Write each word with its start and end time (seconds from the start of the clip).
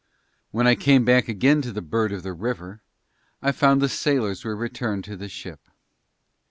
When 0.49 0.65
I 0.65 0.73
came 0.73 1.05
back 1.05 1.27
again 1.27 1.61
to 1.61 1.71
the 1.71 1.79
Bird 1.83 2.11
of 2.11 2.23
the 2.23 2.33
River, 2.33 2.81
I 3.39 3.51
found 3.51 3.81
the 3.81 3.87
sailors 3.87 4.43
were 4.43 4.55
returned 4.55 5.03
to 5.03 5.15
the 5.15 5.29
ship. 5.29 5.69